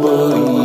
[0.00, 0.63] believe.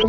[0.00, 0.06] Hey,